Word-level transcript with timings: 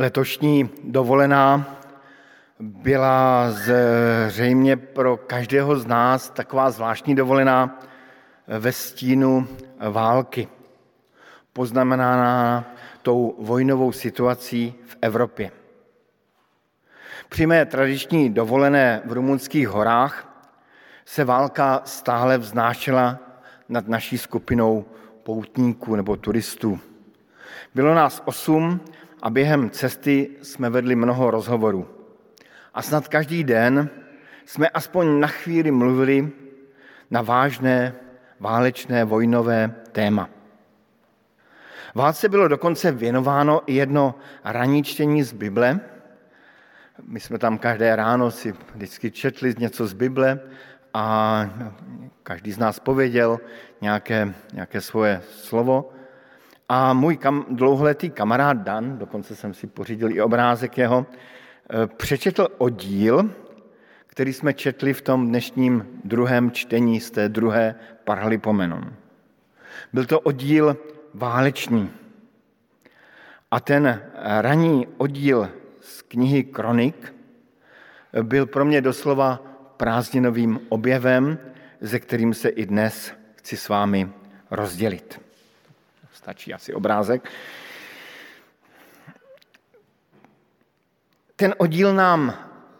Letošní 0.00 0.70
dovolená 0.84 1.76
byla 2.60 3.50
zřejmě 3.50 4.76
pro 4.76 5.16
každého 5.16 5.78
z 5.78 5.86
nás 5.86 6.30
taková 6.30 6.70
zvláštní 6.70 7.14
dovolená 7.14 7.80
ve 8.58 8.72
stínu 8.72 9.48
války, 9.90 10.48
poznamenaná 11.52 12.64
tou 13.02 13.36
vojnovou 13.38 13.92
situací 13.92 14.74
v 14.86 14.96
Evropě. 15.02 15.50
Při 17.28 17.46
mé 17.46 17.66
tradiční 17.66 18.30
dovolené 18.30 19.02
v 19.04 19.12
rumunských 19.12 19.68
horách 19.68 20.44
se 21.04 21.24
válka 21.24 21.82
stále 21.84 22.38
vznášela 22.38 23.18
nad 23.68 23.88
naší 23.88 24.18
skupinou 24.18 24.84
poutníků 25.22 25.96
nebo 25.96 26.16
turistů. 26.16 26.80
Bylo 27.74 27.94
nás 27.94 28.22
osm 28.24 28.80
a 29.22 29.30
během 29.30 29.70
cesty 29.70 30.30
jsme 30.42 30.70
vedli 30.70 30.96
mnoho 30.96 31.30
rozhovorů. 31.30 31.88
A 32.74 32.82
snad 32.82 33.08
každý 33.08 33.44
den 33.44 33.90
jsme 34.46 34.68
aspoň 34.68 35.20
na 35.20 35.28
chvíli 35.28 35.70
mluvili 35.70 36.32
na 37.10 37.22
vážné 37.22 37.94
válečné 38.40 39.04
vojnové 39.04 39.74
téma. 39.92 40.28
Válce 41.94 42.28
bylo 42.28 42.48
dokonce 42.48 42.92
věnováno 42.92 43.62
i 43.66 43.74
jedno 43.74 44.14
ranní 44.44 44.82
čtení 44.82 45.22
z 45.22 45.32
Bible. 45.32 45.80
My 47.06 47.20
jsme 47.20 47.38
tam 47.38 47.58
každé 47.58 47.96
ráno 47.96 48.30
si 48.30 48.54
vždycky 48.74 49.10
četli 49.10 49.54
něco 49.58 49.86
z 49.86 49.92
Bible 49.92 50.40
a 50.94 51.44
každý 52.22 52.52
z 52.52 52.58
nás 52.58 52.78
pověděl 52.78 53.40
nějaké, 53.80 54.34
nějaké 54.52 54.80
svoje 54.80 55.22
slovo. 55.30 55.92
A 56.72 56.92
můj 56.92 57.16
kam, 57.16 57.46
dlouholetý 57.50 58.10
kamarád 58.10 58.56
Dan, 58.56 58.98
dokonce 58.98 59.36
jsem 59.36 59.54
si 59.54 59.66
pořídil 59.66 60.10
i 60.10 60.22
obrázek 60.22 60.78
jeho, 60.78 61.06
eh, 61.70 61.86
přečetl 61.86 62.48
oddíl, 62.58 63.30
který 64.06 64.32
jsme 64.32 64.54
četli 64.54 64.94
v 64.94 65.02
tom 65.02 65.28
dnešním 65.28 65.86
druhém 66.04 66.50
čtení 66.50 67.00
z 67.00 67.10
té 67.10 67.28
druhé 67.28 67.74
Paralipomenon. 68.04 68.94
Byl 69.92 70.06
to 70.06 70.20
oddíl 70.20 70.76
válečný. 71.14 71.90
A 73.50 73.60
ten 73.60 74.02
ranní 74.40 74.86
oddíl 74.96 75.50
z 75.80 76.02
knihy 76.02 76.44
Kronik 76.44 77.14
byl 78.22 78.46
pro 78.46 78.64
mě 78.64 78.80
doslova 78.80 79.42
prázdninovým 79.76 80.60
objevem, 80.68 81.38
ze 81.80 81.98
kterým 81.98 82.34
se 82.34 82.48
i 82.48 82.66
dnes 82.66 83.12
chci 83.34 83.56
s 83.56 83.68
vámi 83.68 84.10
rozdělit. 84.50 85.29
Stačí 86.20 86.54
asi 86.54 86.74
obrázek. 86.74 87.30
Ten 91.36 91.54
oddíl 91.58 91.94
nám 91.94 92.34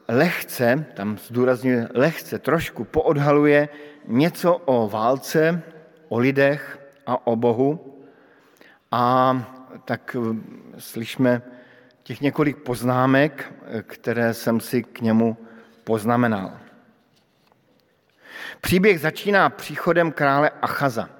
lehce, 0.09 0.87
tam 0.95 1.19
zdůrazňuje 1.19 1.89
lehce, 1.95 2.39
trošku 2.39 2.85
poodhaluje 2.85 3.69
něco 4.07 4.57
o 4.57 4.89
válce, 4.89 5.63
o 6.09 6.19
lidech 6.19 6.79
a 7.07 7.27
o 7.27 7.37
Bohu. 7.37 8.01
A 8.93 9.37
tak 9.85 10.17
slyšme 10.79 11.43
těch 12.03 12.21
několik 12.21 12.57
poznámek, 12.57 13.53
které 13.83 14.35
jsem 14.35 14.61
si 14.61 14.83
k 14.83 15.01
němu 15.01 15.37
poznamenal. 15.85 16.61
Příběh 18.61 19.01
začíná 19.01 19.49
příchodem 19.51 20.13
krále 20.13 20.51
Achaza, 20.63 21.20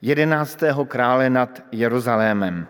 jedenáctého 0.00 0.84
krále 0.84 1.30
nad 1.30 1.62
Jeruzalémem. 1.72 2.66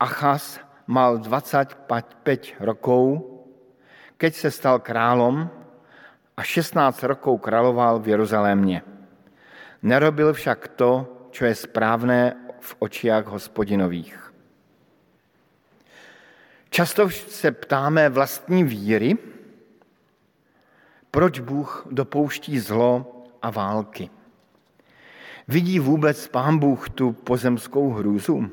Achaz 0.00 0.60
mal 0.86 1.18
25 1.18 2.54
rokov, 2.60 3.22
keď 4.16 4.34
se 4.34 4.50
stal 4.50 4.78
králom 4.78 5.50
a 6.36 6.42
16 6.42 7.02
rokov 7.02 7.40
královal 7.40 7.98
v 7.98 8.08
Jeruzalémě. 8.08 8.82
Nerobil 9.82 10.32
však 10.32 10.68
to, 10.68 11.06
čo 11.30 11.44
je 11.44 11.54
správné 11.54 12.34
v 12.60 12.74
očiach 12.78 13.26
hospodinových. 13.26 14.32
Často 16.70 17.10
se 17.10 17.50
ptáme 17.52 18.08
vlastní 18.08 18.64
víry, 18.64 19.16
proč 21.10 21.40
Bůh 21.40 21.86
dopouští 21.90 22.58
zlo 22.58 23.24
a 23.42 23.50
války. 23.50 24.10
Vidí 25.48 25.78
vůbec 25.78 26.28
Pán 26.28 26.58
Bůh 26.58 26.90
tu 26.90 27.12
pozemskou 27.12 27.92
hrůzu? 27.92 28.50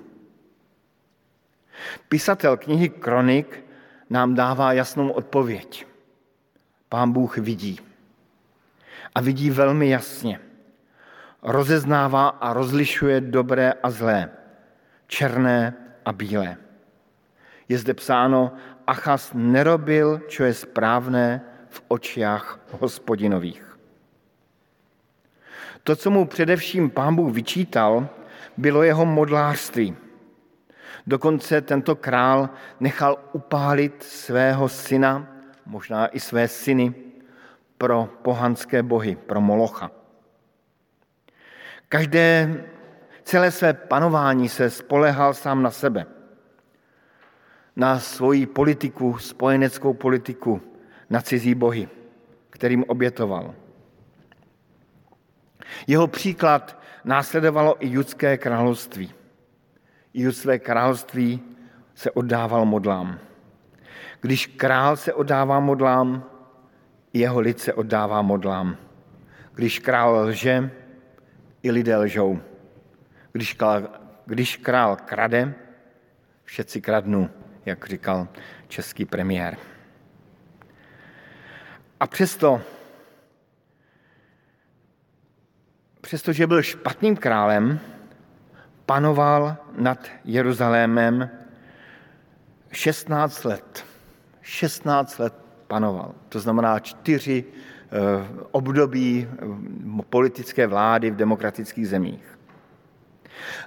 Pisatel 2.10 2.58
knihy 2.58 2.90
Kronik 2.90 3.66
nám 4.10 4.36
dává 4.36 4.74
jasnou 4.74 5.10
odpověď. 5.10 5.88
Pán 6.90 7.12
Bůh 7.12 7.38
vidí. 7.38 7.80
A 9.16 9.22
vidí 9.22 9.50
velmi 9.50 9.90
jasně. 9.90 10.40
Rozeznává 11.44 12.28
a 12.28 12.54
rozlišuje 12.54 13.22
dobré 13.22 13.74
a 13.74 13.90
zlé, 13.90 14.30
černé 15.08 15.74
a 16.06 16.14
bílé. 16.14 16.58
Je 17.70 17.78
zde 17.78 17.94
psáno, 17.94 18.52
Achas 18.88 19.32
nerobil, 19.34 20.22
čo 20.28 20.44
je 20.44 20.54
správné 20.54 21.42
v 21.70 21.82
očiach 21.88 22.60
hospodinových. 22.72 23.75
To, 25.86 25.96
co 25.96 26.12
mu 26.12 26.26
především 26.26 26.90
pán 26.90 27.16
Bůh 27.16 27.34
vyčítal, 27.34 28.08
bylo 28.58 28.84
jeho 28.84 29.06
modlářství. 29.06 29.96
Dokonce 31.08 31.62
tento 31.62 31.96
král 31.96 32.50
nechal 32.80 33.18
upálit 33.34 34.04
svého 34.04 34.70
syna, 34.70 35.28
možná 35.66 36.08
i 36.08 36.20
své 36.20 36.48
syny, 36.48 36.94
pro 37.78 38.10
pohanské 38.22 38.84
bohy, 38.84 39.16
pro 39.16 39.42
Molocha. 39.42 39.92
Každé, 41.90 42.64
celé 43.24 43.52
své 43.52 43.74
panování 43.74 44.50
se 44.50 44.70
spolehal 44.70 45.34
sám 45.34 45.64
na 45.64 45.72
sebe. 45.72 46.06
Na 47.76 48.00
svoji 48.00 48.46
politiku, 48.46 49.18
spojeneckou 49.18 49.94
politiku, 49.94 50.62
na 51.10 51.22
cizí 51.22 51.56
bohy, 51.56 51.90
kterým 52.50 52.84
obětoval. 52.88 53.54
Jeho 55.88 56.08
příklad 56.08 56.80
následovalo 57.04 57.86
i 57.86 57.90
judské 57.90 58.38
království. 58.38 59.14
I 60.14 60.22
judské 60.22 60.60
království 60.60 61.42
se 61.96 62.12
oddával 62.12 62.66
modlám. 62.66 63.20
Když 64.22 64.48
král 64.48 64.98
se 64.98 65.14
oddává 65.14 65.60
modlám, 65.60 66.24
jeho 67.14 67.40
lid 67.40 67.60
se 67.60 67.74
oddává 67.74 68.22
modlám. 68.22 68.78
Když 69.54 69.80
král 69.80 70.16
lže, 70.16 70.72
i 71.64 71.72
lidé 71.72 71.98
lžou. 71.98 72.40
Když 73.32 73.54
král, 73.54 73.90
když 74.26 74.58
král 74.58 74.96
krade, 74.96 75.54
všetci 76.44 76.82
kradnou, 76.82 77.30
jak 77.66 77.86
říkal 77.88 78.28
český 78.68 79.06
premiér. 79.06 79.58
A 82.00 82.08
přesto, 82.08 82.62
přestože 86.06 86.48
byl 86.48 86.62
špatným 86.62 87.18
králem, 87.18 87.80
panoval 88.86 89.58
nad 89.78 89.98
Jeruzalémem 90.26 91.30
16 92.72 93.44
let. 93.44 93.86
16 94.42 95.20
let 95.20 95.34
panoval. 95.68 96.14
To 96.30 96.40
znamená 96.40 96.80
čtyři 96.80 97.44
eh, 97.44 97.90
období 98.52 99.28
eh, 99.28 100.04
politické 100.10 100.68
vlády 100.68 101.12
v 101.12 101.16
demokratických 101.16 101.88
zemích. 101.88 102.38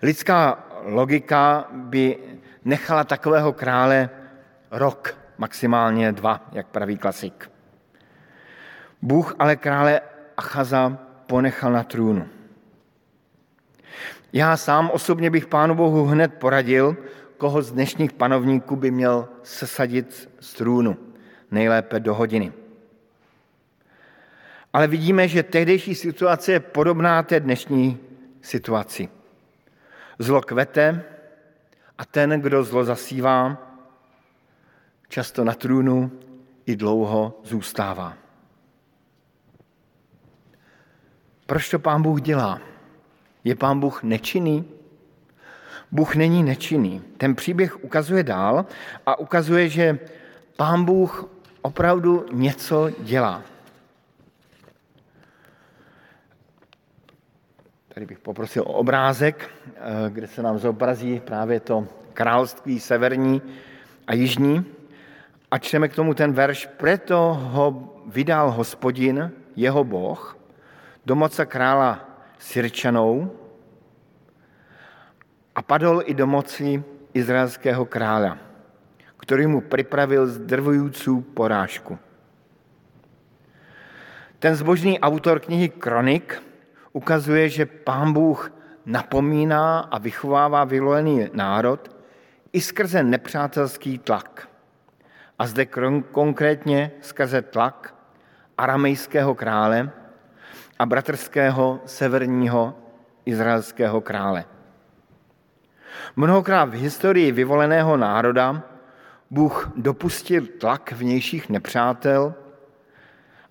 Lidská 0.02 0.64
logika 0.82 1.66
by 1.72 2.18
nechala 2.64 3.04
takového 3.04 3.52
krále 3.52 4.10
rok, 4.70 5.18
maximálně 5.38 6.12
dva, 6.12 6.46
jak 6.52 6.66
praví 6.66 6.98
klasik. 6.98 7.50
Bůh 9.02 9.34
ale 9.38 9.56
krále 9.56 10.00
Achaza 10.36 10.98
ponechal 11.28 11.72
na 11.72 11.82
trůnu. 11.82 12.37
Já 14.32 14.56
sám 14.56 14.90
osobně 14.90 15.30
bych 15.30 15.46
Pánu 15.46 15.74
Bohu 15.74 16.04
hned 16.04 16.34
poradil, 16.34 16.96
koho 17.38 17.62
z 17.62 17.72
dnešních 17.72 18.12
panovníků 18.12 18.76
by 18.76 18.90
měl 18.90 19.28
sesadit 19.42 20.30
z 20.40 20.54
trůnu, 20.54 20.96
nejlépe 21.50 22.00
do 22.00 22.14
hodiny. 22.14 22.52
Ale 24.72 24.86
vidíme, 24.86 25.28
že 25.28 25.42
tehdejší 25.42 25.94
situace 25.94 26.52
je 26.52 26.60
podobná 26.60 27.22
té 27.22 27.40
dnešní 27.40 27.98
situaci. 28.42 29.08
Zlo 30.18 30.42
kvete 30.42 31.04
a 31.98 32.04
ten, 32.04 32.40
kdo 32.40 32.64
zlo 32.64 32.84
zasívá, 32.84 33.56
často 35.08 35.44
na 35.44 35.54
trůnu 35.54 36.12
i 36.66 36.76
dlouho 36.76 37.40
zůstává. 37.44 38.14
Proč 41.46 41.70
to 41.70 41.78
pán 41.78 42.02
Bůh 42.02 42.20
dělá? 42.20 42.60
Je 43.48 43.54
pán 43.54 43.80
Bůh 43.80 44.02
nečinný? 44.02 44.64
Bůh 45.92 46.16
není 46.16 46.42
nečinný. 46.42 47.02
Ten 47.16 47.34
příběh 47.34 47.84
ukazuje 47.84 48.22
dál 48.22 48.66
a 49.06 49.18
ukazuje, 49.18 49.68
že 49.68 49.98
pán 50.56 50.84
Bůh 50.84 51.28
opravdu 51.62 52.26
něco 52.32 52.90
dělá. 52.98 53.42
Tady 57.94 58.06
bych 58.06 58.18
poprosil 58.18 58.62
o 58.62 58.72
obrázek, 58.72 59.50
eh, 59.66 60.10
kde 60.10 60.26
se 60.26 60.42
nám 60.42 60.58
zobrazí 60.58 61.20
právě 61.20 61.60
to 61.60 61.88
království 62.12 62.80
severní 62.80 63.42
a 64.06 64.14
jižní. 64.14 64.64
A 65.50 65.58
čteme 65.58 65.88
k 65.88 65.94
tomu 65.94 66.14
ten 66.14 66.32
verš, 66.32 66.68
preto 66.76 67.38
ho 67.40 67.94
vydal 68.06 68.50
hospodin, 68.50 69.32
jeho 69.56 69.84
boh, 69.84 70.36
do 71.06 71.16
moce 71.16 71.46
krála 71.46 72.07
Sirčanou 72.38 73.30
a 75.54 75.62
padl 75.62 76.02
i 76.04 76.14
do 76.14 76.26
moci 76.26 76.84
izraelského 77.14 77.84
krále, 77.84 78.38
který 79.16 79.46
mu 79.46 79.60
připravil 79.60 80.26
zdrvující 80.26 81.20
porážku. 81.34 81.98
Ten 84.38 84.54
zbožný 84.54 85.00
autor 85.00 85.40
knihy 85.40 85.68
Kronik 85.68 86.42
ukazuje, 86.92 87.48
že 87.48 87.66
pán 87.66 88.12
Bůh 88.12 88.52
napomíná 88.86 89.80
a 89.80 89.98
vychovává 89.98 90.64
vyvolený 90.64 91.28
národ 91.32 91.96
i 92.52 92.60
skrze 92.60 93.02
nepřátelský 93.02 93.98
tlak. 93.98 94.48
A 95.38 95.46
zde 95.46 95.66
konkrétně 96.10 96.90
skrze 97.00 97.42
tlak 97.42 97.94
aramejského 98.58 99.34
krále 99.34 99.90
a 100.78 100.86
bratrského 100.86 101.80
severního 101.86 102.74
izraelského 103.24 104.00
krále. 104.00 104.44
Mnohokrát 106.16 106.64
v 106.64 106.72
historii 106.72 107.32
vyvoleného 107.32 107.96
národa 107.96 108.62
Bůh 109.30 109.72
dopustil 109.76 110.46
tlak 110.46 110.92
vnějších 110.92 111.48
nepřátel 111.48 112.34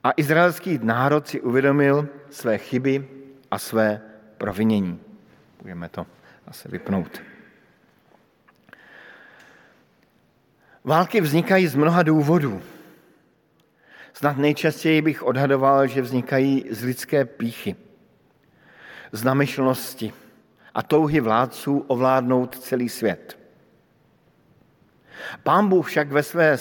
a 0.03 0.11
izraelský 0.17 0.79
národ 0.83 1.27
si 1.27 1.41
uvědomil 1.41 2.07
své 2.29 2.57
chyby 2.57 3.07
a 3.51 3.59
své 3.59 4.01
provinění. 4.37 4.99
Budeme 5.61 5.89
to 5.89 6.05
zase 6.47 6.69
vypnout. 6.69 7.21
Války 10.83 11.21
vznikají 11.21 11.67
z 11.67 11.75
mnoha 11.75 12.03
důvodů. 12.03 12.61
Snad 14.13 14.37
nejčastěji 14.37 15.01
bych 15.01 15.23
odhadoval, 15.23 15.87
že 15.87 16.01
vznikají 16.01 16.65
z 16.71 16.83
lidské 16.83 17.25
píchy, 17.25 17.75
z 19.11 19.23
a 20.73 20.83
touhy 20.83 21.19
vládců 21.19 21.85
ovládnout 21.87 22.59
celý 22.59 22.89
svět. 22.89 23.39
Pán 25.43 25.69
Bůh 25.69 25.87
však 25.87 26.11
ve 26.11 26.23
své 26.23 26.57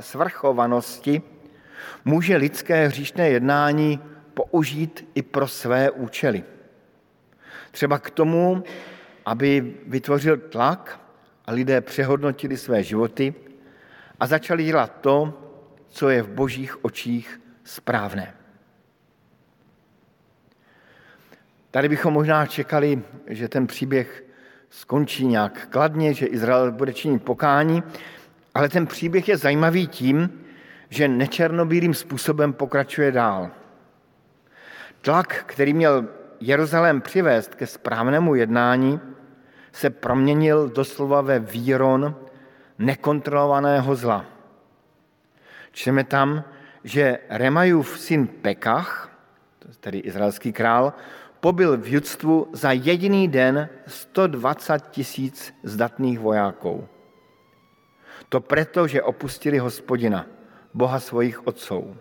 svrchovanosti 0.00 1.22
může 2.04 2.36
lidské 2.36 2.88
hříšné 2.88 3.30
jednání 3.30 4.00
použít 4.34 5.08
i 5.14 5.22
pro 5.22 5.48
své 5.48 5.90
účely. 5.90 6.44
Třeba 7.70 7.98
k 7.98 8.10
tomu, 8.10 8.64
aby 9.26 9.74
vytvořil 9.86 10.36
tlak 10.36 11.00
a 11.46 11.52
lidé 11.52 11.80
přehodnotili 11.80 12.56
své 12.56 12.82
životy 12.82 13.34
a 14.20 14.26
začali 14.26 14.64
dělat 14.64 14.92
to, 15.00 15.43
co 15.94 16.10
je 16.10 16.22
v 16.22 16.28
božích 16.28 16.84
očích 16.84 17.40
správné. 17.64 18.34
Tady 21.70 21.88
bychom 21.88 22.14
možná 22.14 22.46
čekali, 22.46 23.02
že 23.26 23.48
ten 23.48 23.66
příběh 23.66 24.24
skončí 24.70 25.26
nějak 25.26 25.68
kladně, 25.70 26.14
že 26.14 26.26
Izrael 26.26 26.72
bude 26.72 26.92
činit 26.92 27.22
pokání, 27.22 27.82
ale 28.54 28.68
ten 28.68 28.86
příběh 28.86 29.28
je 29.28 29.36
zajímavý 29.36 29.86
tím, 29.86 30.44
že 30.90 31.08
nečernobílým 31.08 31.94
způsobem 31.94 32.52
pokračuje 32.52 33.12
dál. 33.12 33.50
Tlak, 35.00 35.44
který 35.46 35.74
měl 35.74 36.08
Jeruzalém 36.40 37.00
přivést 37.00 37.54
ke 37.54 37.66
správnému 37.66 38.34
jednání, 38.34 39.00
se 39.72 39.90
proměnil 39.90 40.68
doslova 40.68 41.20
ve 41.20 41.38
výron 41.38 42.16
nekontrolovaného 42.78 43.94
zla. 43.94 44.33
Čteme 45.74 46.04
tam, 46.04 46.44
že 46.84 47.18
Remajův 47.28 47.98
syn 47.98 48.26
Pekach, 48.26 49.10
tedy 49.80 49.98
izraelský 49.98 50.52
král, 50.52 50.92
pobyl 51.40 51.76
v 51.76 51.86
judstvu 51.88 52.48
za 52.52 52.72
jediný 52.72 53.28
den 53.28 53.68
120 53.86 54.88
tisíc 54.90 55.54
zdatných 55.62 56.18
vojáků. 56.18 56.88
To 58.28 58.40
proto, 58.40 58.86
že 58.86 59.02
opustili 59.02 59.58
hospodina, 59.58 60.26
boha 60.74 61.00
svojich 61.00 61.46
otců. 61.46 61.96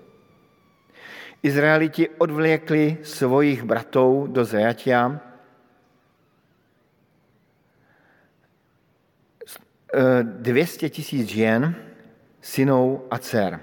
Izraeliti 1.43 2.09
odvlékli 2.09 2.97
svojich 3.03 3.63
bratou 3.63 4.27
do 4.27 4.45
zajatia, 4.45 5.19
200 10.21 10.89
tisíc 10.89 11.29
žen, 11.29 11.75
synů 12.43 13.03
a 13.11 13.17
dcer. 13.17 13.59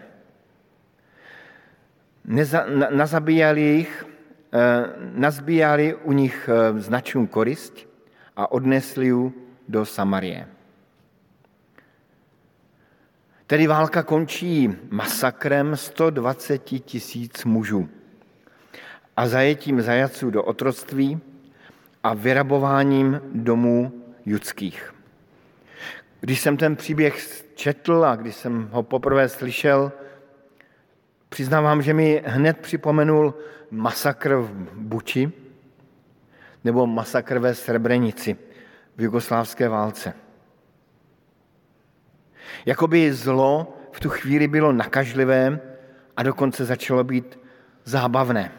Neza, 2.25 2.65
na, 2.67 2.89
nazabíjali 2.91 3.61
jich, 3.61 4.05
eh, 4.53 4.59
nazbíjali 5.15 5.95
u 5.95 6.13
nich 6.13 6.49
eh, 6.49 6.81
značnou 6.81 7.27
korist 7.27 7.77
a 8.37 8.53
odnesli 8.53 9.07
ju 9.07 9.33
do 9.69 9.85
Samarie. 9.85 10.49
Tedy 13.47 13.67
válka 13.67 14.03
končí 14.03 14.71
masakrem 14.91 15.77
120 15.77 16.59
tisíc 16.59 17.45
mužů 17.45 17.89
a 19.17 19.29
zajetím 19.29 19.83
zajaců 19.83 20.31
do 20.31 20.45
otroctví 20.45 21.21
a 22.03 22.15
vyrabováním 22.15 23.21
domů 23.35 23.93
judských. 24.27 25.00
Když 26.21 26.41
jsem 26.41 26.57
ten 26.57 26.77
příběh 26.77 27.45
četl 27.55 28.05
a 28.05 28.17
když 28.17 28.35
jsem 28.35 28.69
ho 28.73 28.83
poprvé 28.83 29.29
slyšel, 29.29 29.93
přiznávám, 31.29 31.83
že 31.83 31.95
mi 31.95 32.23
hned 32.27 32.59
připomenul 32.59 33.35
masakr 33.71 34.35
v 34.35 34.53
Buči 34.75 35.33
nebo 36.65 36.87
masakr 36.87 37.39
ve 37.39 37.55
Srebrenici 37.55 38.37
v 38.97 39.03
jugoslávské 39.03 39.69
válce. 39.69 40.15
Jakoby 42.67 43.13
zlo 43.13 43.77
v 43.93 44.01
tu 44.01 44.09
chvíli 44.09 44.49
bylo 44.49 44.73
nakažlivé 44.73 45.61
a 46.17 46.23
dokonce 46.23 46.65
začalo 46.65 47.05
být 47.05 47.39
zábavné. 47.85 48.53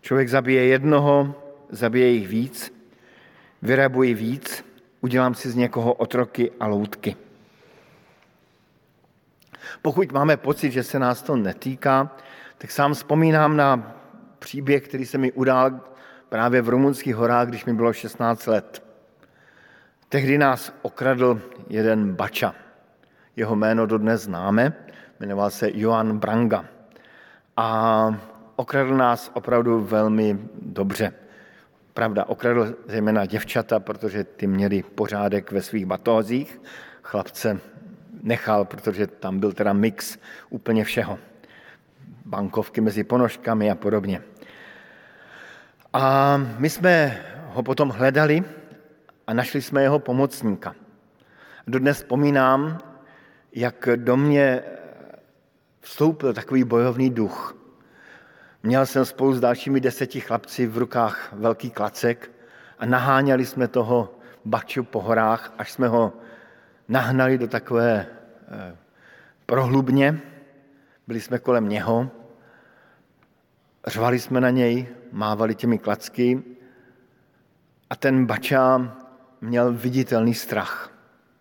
Člověk 0.00 0.28
zabije 0.28 0.66
jednoho, 0.66 1.34
zabije 1.68 2.08
jich 2.08 2.28
víc, 2.28 2.74
vyrabuje 3.62 4.14
víc, 4.14 4.69
udělám 5.00 5.34
si 5.34 5.50
z 5.50 5.54
někoho 5.54 5.92
otroky 5.92 6.50
a 6.60 6.66
loutky. 6.66 7.16
Pokud 9.82 10.12
máme 10.12 10.36
pocit, 10.36 10.70
že 10.70 10.82
se 10.82 10.98
nás 10.98 11.22
to 11.22 11.36
netýká, 11.36 12.16
tak 12.58 12.70
sám 12.70 12.94
vzpomínám 12.94 13.56
na 13.56 13.96
příběh, 14.38 14.88
který 14.88 15.06
se 15.06 15.18
mi 15.18 15.32
udál 15.32 15.80
právě 16.28 16.62
v 16.62 16.68
rumunských 16.68 17.14
horách, 17.14 17.48
když 17.48 17.64
mi 17.64 17.72
bylo 17.72 17.92
16 17.92 18.46
let. 18.46 18.82
Tehdy 20.08 20.38
nás 20.38 20.72
okradl 20.82 21.40
jeden 21.68 22.14
bača. 22.14 22.54
Jeho 23.36 23.56
jméno 23.56 23.86
dodnes 23.86 24.22
známe, 24.22 24.72
jmenoval 25.20 25.50
se 25.50 25.70
Joan 25.74 26.18
Branga. 26.18 26.64
A 27.56 28.14
okradl 28.56 28.96
nás 28.96 29.30
opravdu 29.34 29.80
velmi 29.80 30.38
dobře. 30.62 31.12
Pravda, 31.94 32.24
okradl 32.24 32.74
zejména 32.86 33.26
děvčata, 33.26 33.80
protože 33.80 34.24
ty 34.24 34.46
měli 34.46 34.82
pořádek 34.82 35.52
ve 35.52 35.62
svých 35.62 35.86
batózích. 35.86 36.60
Chlapce 37.02 37.60
nechal, 38.22 38.64
protože 38.64 39.06
tam 39.06 39.40
byl 39.40 39.52
teda 39.52 39.72
mix 39.72 40.18
úplně 40.50 40.84
všeho. 40.84 41.18
Bankovky 42.24 42.80
mezi 42.80 43.04
ponožkami 43.04 43.70
a 43.70 43.74
podobně. 43.74 44.22
A 45.92 46.36
my 46.58 46.70
jsme 46.70 47.22
ho 47.46 47.62
potom 47.62 47.88
hledali 47.88 48.44
a 49.26 49.34
našli 49.34 49.62
jsme 49.62 49.82
jeho 49.82 49.98
pomocníka. 49.98 50.74
Dodnes 51.66 51.96
vzpomínám, 51.96 52.78
jak 53.52 53.88
do 53.96 54.16
mě 54.16 54.62
vstoupil 55.80 56.34
takový 56.34 56.64
bojovný 56.64 57.10
duch. 57.10 57.59
Měl 58.62 58.86
jsem 58.86 59.04
spolu 59.04 59.34
s 59.34 59.40
dalšími 59.40 59.80
deseti 59.80 60.20
chlapci 60.20 60.66
v 60.66 60.78
rukách 60.78 61.32
velký 61.32 61.70
klacek 61.70 62.30
a 62.78 62.86
naháněli 62.86 63.46
jsme 63.46 63.68
toho 63.68 64.14
baču 64.44 64.84
po 64.84 65.00
horách, 65.00 65.52
až 65.58 65.72
jsme 65.72 65.88
ho 65.88 66.12
nahnali 66.88 67.38
do 67.38 67.48
takové 67.48 68.06
eh, 68.48 68.76
prohlubně. 69.46 70.20
Byli 71.06 71.20
jsme 71.20 71.38
kolem 71.38 71.68
něho, 71.68 72.10
řvali 73.86 74.20
jsme 74.20 74.40
na 74.40 74.50
něj, 74.50 74.86
mávali 75.12 75.54
těmi 75.54 75.78
klacky 75.78 76.42
A 77.90 77.96
ten 77.96 78.26
bača 78.26 78.96
měl 79.40 79.72
viditelný 79.72 80.34
strach. 80.34 80.92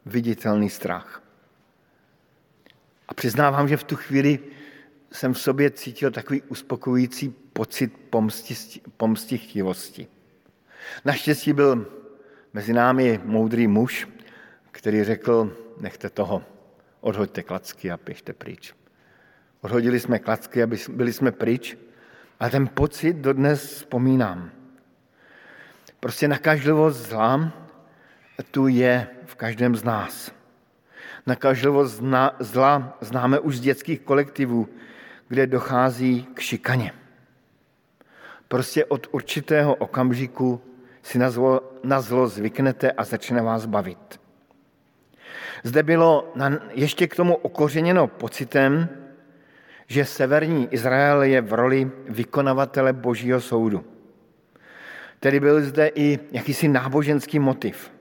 Viditelný 0.05 0.69
strach. 0.69 1.21
A 3.07 3.13
přiznávám, 3.13 3.67
že 3.67 3.77
v 3.77 3.83
tu 3.83 3.95
chvíli 3.95 4.39
jsem 5.11 5.33
v 5.33 5.41
sobě 5.41 5.71
cítil 5.71 6.11
takový 6.11 6.41
uspokojující 6.41 7.29
pocit 7.29 7.93
pomsti, 8.09 8.81
pomstichtivosti. 8.97 10.07
Naštěstí 11.05 11.53
byl 11.53 11.87
mezi 12.53 12.73
námi 12.73 13.19
moudrý 13.23 13.67
muž, 13.67 14.07
který 14.71 15.03
řekl, 15.03 15.57
nechte 15.79 16.09
toho, 16.09 16.43
odhoďte 17.01 17.43
klacky 17.43 17.91
a 17.91 17.99
běžte 18.05 18.33
pryč. 18.33 18.73
Odhodili 19.61 19.99
jsme 19.99 20.19
klacky 20.19 20.63
a 20.63 20.67
byli 20.89 21.13
jsme 21.13 21.31
pryč, 21.31 21.77
ale 22.39 22.49
ten 22.49 22.67
pocit 22.67 23.13
dodnes 23.13 23.73
vzpomínám. 23.73 24.51
Prostě 25.99 26.27
nakažlivost 26.27 26.97
zla 26.97 27.53
tu 28.51 28.67
je 28.67 29.07
v 29.25 29.35
každém 29.35 29.75
z 29.75 29.83
nás. 29.83 30.31
Nakažlivost 31.25 32.03
zla 32.39 32.97
známe 33.01 33.39
už 33.39 33.57
z 33.57 33.59
dětských 33.59 33.99
kolektivů, 34.01 34.69
kde 35.29 35.47
dochází 35.47 36.27
k 36.33 36.39
šikaně. 36.39 36.91
Prostě 38.47 38.85
od 38.85 39.07
určitého 39.11 39.75
okamžiku 39.75 40.61
si 41.03 41.17
na 41.17 41.29
zlo, 41.29 41.61
na 41.83 42.01
zlo 42.01 42.27
zvyknete 42.27 42.91
a 42.91 43.03
začne 43.03 43.41
vás 43.41 43.65
bavit. 43.65 44.19
Zde 45.63 45.83
bylo 45.83 46.33
ještě 46.71 47.07
k 47.07 47.15
tomu 47.15 47.35
okořeněno 47.35 48.07
pocitem, 48.07 48.89
že 49.87 50.05
severní 50.05 50.67
Izrael 50.73 51.23
je 51.23 51.41
v 51.41 51.53
roli 51.53 51.91
vykonavatele 52.09 52.93
božího 52.93 53.41
soudu. 53.41 53.85
Tedy 55.19 55.39
byl 55.39 55.61
zde 55.61 55.91
i 55.95 56.19
jakýsi 56.31 56.67
náboženský 56.67 57.39
motiv. 57.39 57.91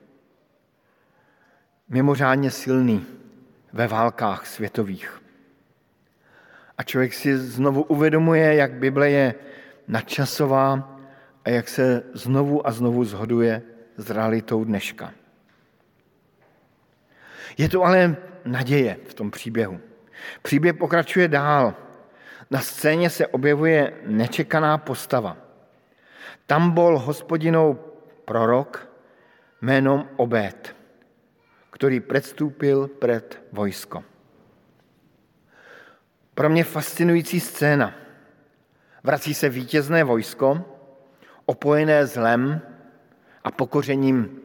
Mimořádně 1.89 2.51
silný 2.51 3.07
ve 3.73 3.87
válkách 3.87 4.47
světových. 4.47 5.28
A 6.79 6.83
člověk 6.83 7.15
si 7.15 7.39
znovu 7.39 7.83
uvědomuje, 7.83 8.55
jak 8.55 8.73
Bible 8.73 9.11
je 9.11 9.35
nadčasová 9.89 10.99
a 11.45 11.51
jak 11.51 11.69
se 11.69 12.03
znovu 12.13 12.67
a 12.67 12.71
znovu 12.71 13.05
zhoduje 13.05 13.63
s 13.97 14.11
realitou 14.11 14.65
dneška. 14.65 15.13
Je 17.59 17.69
to 17.69 17.85
ale 17.85 18.17
naděje 18.45 18.97
v 19.09 19.15
tom 19.15 19.31
příběhu. 19.31 19.81
Příběh 20.43 20.75
pokračuje 20.75 21.29
dál. 21.29 21.75
Na 22.51 22.61
scéně 22.61 23.11
se 23.11 23.27
objevuje 23.27 23.93
nečekaná 24.07 24.79
postava. 24.79 25.37
Tam 26.47 26.71
byl 26.71 26.99
hospodinou 26.99 27.79
prorok 28.25 28.91
jménem 29.63 30.09
Obed, 30.17 30.77
který 31.71 32.01
předstúpil 32.01 32.89
před 32.89 33.43
vojsko. 33.53 34.05
Pro 36.39 36.49
mě 36.49 36.65
fascinující 36.65 37.41
scéna. 37.41 37.95
Vrací 39.05 39.35
se 39.35 39.49
vítězné 39.49 40.05
vojsko, 40.05 40.65
opojené 41.47 42.07
zlem 42.07 42.61
a 43.45 43.51
pokořením 43.51 44.41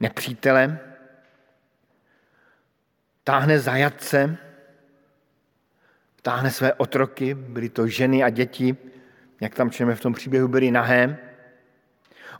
nepřítele, 0.00 0.78
táhne 3.24 3.58
zajatce, 3.58 4.36
táhne 6.22 6.50
své 6.50 6.72
otroky, 6.72 7.34
byly 7.34 7.68
to 7.68 7.86
ženy 7.86 8.22
a 8.22 8.30
děti, 8.30 8.76
jak 9.40 9.54
tam 9.54 9.70
čteme 9.70 9.94
v 9.94 10.00
tom 10.00 10.12
příběhu, 10.12 10.48
byly 10.48 10.70
nahé. 10.70 11.18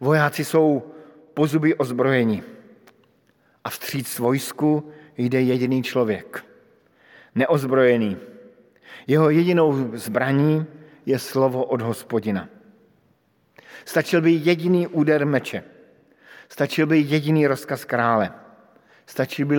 Vojáci 0.01 0.45
jsou 0.45 0.95
pozuby 1.35 1.75
ozbrojeni 1.75 2.43
a 3.65 3.71
vstříc 3.71 4.19
vojsku 4.19 4.93
jde 5.17 5.41
jediný 5.41 5.83
člověk, 5.83 6.45
neozbrojený. 7.35 8.34
Jeho 9.07 9.31
jedinou 9.31 9.97
zbraní 9.97 10.67
je 11.07 11.19
slovo 11.19 11.65
od 11.65 11.81
hospodina. 11.83 12.49
Stačil 13.85 14.21
by 14.21 14.33
jediný 14.33 14.87
úder 14.87 15.27
meče, 15.27 15.65
stačil 16.49 16.87
by 16.87 16.99
jediný 16.99 17.47
rozkaz 17.47 17.85
krále, 17.85 18.33
stačil 19.07 19.47
by, 19.47 19.57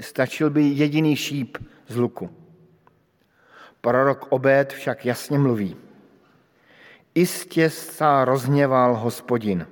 stačil 0.00 0.50
by 0.50 0.62
jediný 0.62 1.16
šíp 1.16 1.58
z 1.88 1.96
luku. 1.96 2.30
Prorok 3.80 4.26
Obed 4.32 4.72
však 4.72 5.06
jasně 5.06 5.38
mluví. 5.38 5.76
Istě 7.14 7.70
se 7.70 8.04
rozněval 8.24 8.96
hospodin, 8.96 9.66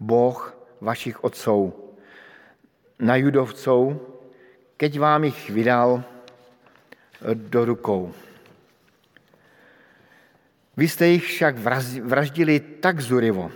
boh 0.00 0.58
vašich 0.80 1.24
otců, 1.24 1.72
na 2.98 3.16
judovců, 3.16 4.00
keď 4.76 4.98
vám 4.98 5.24
jich 5.24 5.50
vydal 5.50 6.04
do 7.34 7.64
rukou. 7.64 8.12
Vy 10.76 10.88
jste 10.88 11.06
jich 11.06 11.24
však 11.24 11.54
vraždili 12.02 12.60
tak 12.60 13.00
zurivo, 13.00 13.50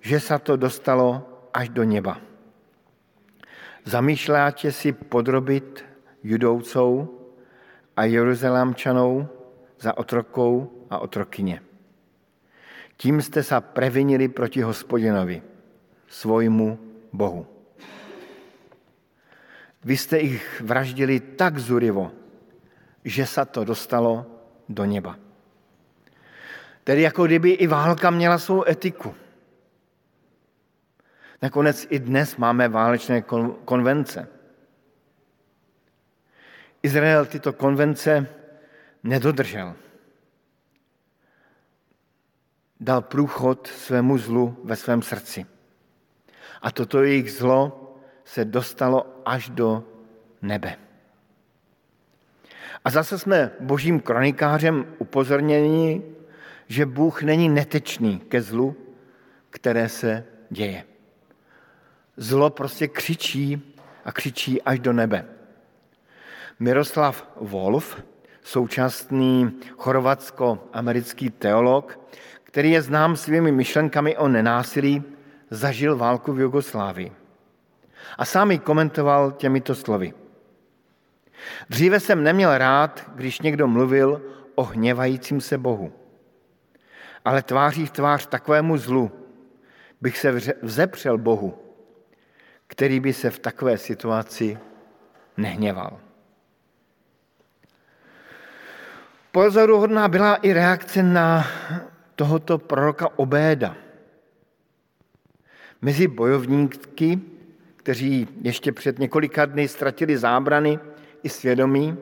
že 0.00 0.20
se 0.20 0.38
to 0.38 0.56
dostalo 0.56 1.26
až 1.52 1.68
do 1.68 1.84
neba. 1.84 2.20
Zamýšláte 3.84 4.72
si 4.72 4.92
podrobit 4.92 5.84
judoucou 6.22 7.18
a 7.96 8.04
Jeruzalémčanou 8.04 9.28
za 9.80 9.98
otrokou 9.98 10.84
a 10.90 10.98
otrokyně. 10.98 11.62
Tím 12.96 13.22
jste 13.22 13.42
se 13.42 13.60
previnili 13.60 14.28
proti 14.28 14.62
hospodinovi, 14.62 15.42
svojmu 16.08 16.78
Bohu. 17.12 17.46
Vy 19.84 19.96
jste 19.96 20.18
jich 20.20 20.60
vraždili 20.60 21.20
tak 21.20 21.58
zurivo, 21.58 22.12
že 23.04 23.26
se 23.26 23.44
to 23.44 23.64
dostalo 23.64 24.26
do 24.68 24.84
neba. 24.84 25.29
Tedy 26.90 27.02
jako 27.02 27.26
kdyby 27.26 27.50
i 27.50 27.66
válka 27.66 28.10
měla 28.10 28.38
svou 28.38 28.68
etiku. 28.68 29.14
Nakonec 31.42 31.86
i 31.90 31.98
dnes 31.98 32.36
máme 32.36 32.68
válečné 32.68 33.22
konvence. 33.64 34.28
Izrael 36.82 37.26
tyto 37.26 37.52
konvence 37.52 38.26
nedodržel. 39.02 39.74
Dal 42.80 43.02
průchod 43.02 43.66
svému 43.66 44.18
zlu 44.18 44.56
ve 44.64 44.76
svém 44.76 45.02
srdci. 45.02 45.46
A 46.62 46.70
toto 46.70 47.02
jejich 47.02 47.32
zlo 47.32 47.94
se 48.24 48.44
dostalo 48.44 49.22
až 49.24 49.48
do 49.48 49.84
nebe. 50.42 50.76
A 52.84 52.90
zase 52.90 53.18
jsme 53.18 53.50
božím 53.60 54.00
kronikářem 54.00 54.94
upozorněni, 54.98 56.16
že 56.70 56.86
Bůh 56.86 57.22
není 57.22 57.48
netečný 57.48 58.18
ke 58.18 58.42
zlu, 58.42 58.76
které 59.50 59.88
se 59.88 60.24
děje. 60.50 60.84
Zlo 62.16 62.50
prostě 62.50 62.88
křičí 62.88 63.74
a 64.04 64.12
křičí 64.12 64.62
až 64.62 64.78
do 64.78 64.92
nebe. 64.92 65.26
Miroslav 66.60 67.28
Wolf, 67.36 68.02
současný 68.42 69.50
chorvatsko-americký 69.76 71.30
teolog, 71.30 71.98
který 72.42 72.70
je 72.70 72.82
znám 72.82 73.16
svými 73.16 73.52
myšlenkami 73.52 74.16
o 74.16 74.28
nenásilí, 74.28 75.02
zažil 75.50 75.96
válku 75.96 76.32
v 76.32 76.40
Jugoslávii. 76.40 77.12
A 78.18 78.24
sám 78.24 78.50
ji 78.50 78.58
komentoval 78.58 79.32
těmito 79.32 79.74
slovy. 79.74 80.14
Dříve 81.70 82.00
jsem 82.00 82.22
neměl 82.22 82.58
rád, 82.58 83.10
když 83.14 83.40
někdo 83.40 83.66
mluvil 83.66 84.22
o 84.54 84.64
hněvajícím 84.64 85.40
se 85.40 85.58
Bohu. 85.58 85.99
Ale 87.24 87.42
tváří 87.42 87.86
v 87.86 87.90
tvář 87.90 88.26
takovému 88.26 88.76
zlu 88.76 89.10
bych 90.00 90.18
se 90.18 90.32
vzepřel 90.62 91.18
Bohu, 91.18 91.58
který 92.66 93.00
by 93.00 93.12
se 93.12 93.30
v 93.30 93.38
takové 93.38 93.78
situaci 93.78 94.58
nehněval. 95.36 96.00
Pozoruhodná 99.32 100.08
byla 100.08 100.34
i 100.34 100.52
reakce 100.52 101.02
na 101.02 101.46
tohoto 102.16 102.58
proroka 102.58 103.18
Obéda. 103.18 103.76
Mezi 105.82 106.08
bojovníky, 106.08 107.20
kteří 107.76 108.28
ještě 108.42 108.72
před 108.72 108.98
několika 108.98 109.46
dny 109.46 109.68
ztratili 109.68 110.18
zábrany 110.18 110.78
i 111.22 111.28
svědomí, 111.28 111.96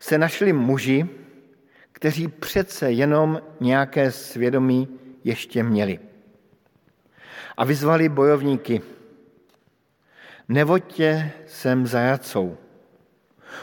se 0.00 0.18
našli 0.18 0.52
muži, 0.52 1.08
kteří 2.02 2.28
přece 2.28 2.90
jenom 2.92 3.42
nějaké 3.60 4.10
svědomí 4.10 4.88
ještě 5.24 5.62
měli. 5.62 5.98
A 7.56 7.64
vyzvali 7.64 8.08
bojovníky, 8.08 8.82
nevoďte 10.48 11.30
sem 11.46 11.86
zajacou. 11.86 12.58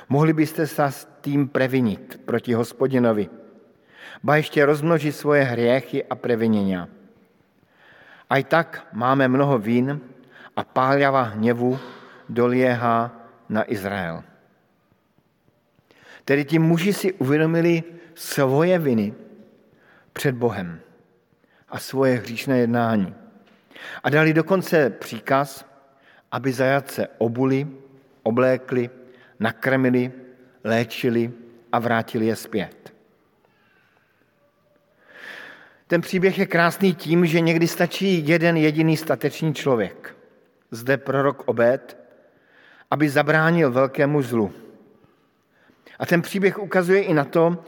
Mohli 0.09 0.33
byste 0.33 0.67
se 0.67 0.83
s 0.83 1.07
tím 1.21 1.47
previnit 1.47 2.21
proti 2.25 2.53
hospodinovi, 2.53 3.29
ba 4.23 4.35
ještě 4.35 4.65
rozmnožit 4.65 5.15
svoje 5.15 5.43
hriechy 5.43 6.03
a 6.03 6.15
previnění. 6.15 6.77
A 8.29 8.37
i 8.37 8.43
tak 8.43 8.87
máme 8.93 9.27
mnoho 9.27 9.59
vín 9.59 9.99
a 10.55 10.63
páljava 10.63 11.21
hněvu 11.21 11.79
doliehá 12.29 13.11
na 13.49 13.71
Izrael. 13.71 14.23
Tedy 16.25 16.45
ti 16.45 16.59
muži 16.59 16.93
si 16.93 17.13
uvědomili 17.13 17.98
svoje 18.19 18.79
viny 18.79 19.13
před 20.13 20.35
Bohem 20.35 20.79
a 21.69 21.79
svoje 21.79 22.15
hříšné 22.15 22.59
jednání. 22.59 23.15
A 24.03 24.09
dali 24.09 24.33
dokonce 24.33 24.89
příkaz, 24.89 25.65
aby 26.31 26.53
zajatce 26.53 27.07
obuli, 27.17 27.67
oblékli, 28.23 28.89
nakrmili, 29.39 30.11
léčili 30.63 31.31
a 31.71 31.79
vrátili 31.79 32.25
je 32.25 32.35
zpět. 32.35 32.93
Ten 35.87 36.01
příběh 36.01 36.39
je 36.39 36.45
krásný 36.45 36.95
tím, 36.95 37.25
že 37.25 37.39
někdy 37.39 37.67
stačí 37.67 38.27
jeden 38.27 38.57
jediný 38.57 38.97
statečný 38.97 39.53
člověk, 39.53 40.15
zde 40.71 40.97
prorok 40.97 41.43
Obed, 41.45 41.97
aby 42.91 43.09
zabránil 43.09 43.71
velkému 43.71 44.21
zlu. 44.21 44.53
A 45.99 46.05
ten 46.05 46.21
příběh 46.21 46.59
ukazuje 46.59 47.01
i 47.03 47.13
na 47.13 47.23
to, 47.23 47.63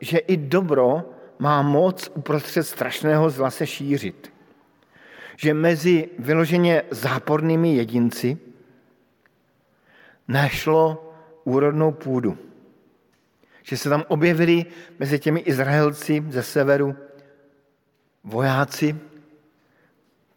že 0.00 0.18
i 0.18 0.36
dobro 0.36 1.10
má 1.38 1.62
moc 1.62 2.10
uprostřed 2.14 2.64
strašného 2.64 3.30
zla 3.30 3.50
se 3.50 3.66
šířit. 3.66 4.32
Že 5.36 5.54
mezi 5.54 6.08
vyloženě 6.18 6.82
zápornými 6.90 7.74
jedinci 7.74 8.38
našlo 10.28 11.12
úrodnou 11.44 11.92
půdu. 11.92 12.38
Že 13.62 13.76
se 13.76 13.88
tam 13.88 14.04
objevili 14.08 14.66
mezi 14.98 15.18
těmi 15.18 15.40
Izraelci 15.40 16.24
ze 16.28 16.42
severu 16.42 16.96
vojáci, 18.24 18.96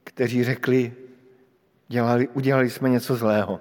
kteří 0.04 0.44
řekli, 0.44 0.94
dělali, 1.88 2.28
udělali 2.28 2.70
jsme 2.70 2.90
něco 2.90 3.16
zlého. 3.16 3.60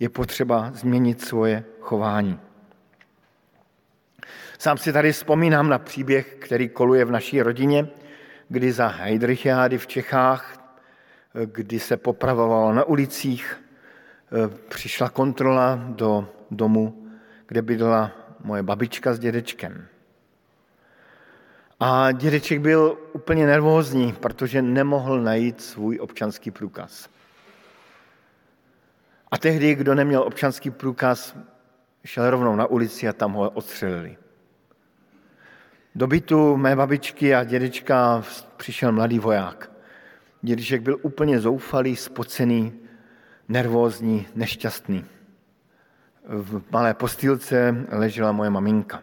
Je 0.00 0.08
potřeba 0.08 0.70
změnit 0.74 1.20
svoje 1.20 1.64
chování. 1.80 2.38
Sám 4.62 4.78
si 4.78 4.92
tady 4.92 5.12
vzpomínám 5.12 5.68
na 5.68 5.78
příběh, 5.78 6.34
který 6.34 6.68
koluje 6.68 7.04
v 7.04 7.10
naší 7.10 7.42
rodině, 7.42 7.88
kdy 8.48 8.72
za 8.72 8.86
Heidrichiády 8.86 9.78
v 9.78 9.86
Čechách, 9.86 10.74
kdy 11.44 11.80
se 11.80 11.96
popravovalo 11.96 12.72
na 12.72 12.84
ulicích, 12.84 13.62
přišla 14.68 15.08
kontrola 15.08 15.78
do 15.88 16.28
domu, 16.50 17.08
kde 17.46 17.62
bydla 17.62 18.10
moje 18.44 18.62
babička 18.62 19.14
s 19.14 19.18
dědečkem. 19.18 19.86
A 21.80 22.12
dědeček 22.12 22.60
byl 22.60 22.98
úplně 23.12 23.46
nervózní, 23.46 24.12
protože 24.12 24.62
nemohl 24.62 25.20
najít 25.20 25.60
svůj 25.60 25.98
občanský 26.00 26.50
průkaz. 26.50 27.08
A 29.30 29.38
tehdy, 29.38 29.74
kdo 29.74 29.94
neměl 29.94 30.22
občanský 30.22 30.70
průkaz, 30.70 31.36
šel 32.04 32.30
rovnou 32.30 32.56
na 32.56 32.66
ulici 32.66 33.08
a 33.08 33.12
tam 33.12 33.32
ho 33.32 33.50
odstřelili. 33.50 34.21
Do 35.94 36.06
bytu 36.06 36.56
mé 36.56 36.76
babičky 36.76 37.34
a 37.34 37.44
dědečka 37.44 38.24
přišel 38.56 38.92
mladý 38.92 39.18
voják. 39.18 39.70
Dědeček 40.42 40.82
byl 40.82 40.98
úplně 41.02 41.40
zoufalý, 41.40 41.96
spocený, 41.96 42.80
nervózní, 43.48 44.26
nešťastný. 44.34 45.04
V 46.24 46.62
malé 46.70 46.94
postýlce 46.94 47.86
ležela 47.88 48.32
moje 48.32 48.50
maminka. 48.50 49.02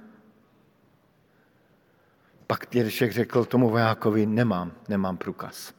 Pak 2.48 2.68
dědeček 2.72 3.12
řekl 3.12 3.46
tomu 3.46 3.70
vojákovi, 3.70 4.26
nemám, 4.26 4.72
nemám 4.88 5.18
průkaz. 5.18 5.74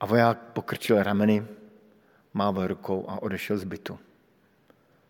A 0.00 0.06
voják 0.06 0.38
pokrčil 0.38 1.02
rameny, 1.02 1.46
mával 2.34 2.66
rukou 2.66 3.04
a 3.08 3.22
odešel 3.22 3.58
z 3.58 3.64
bytu. 3.64 3.98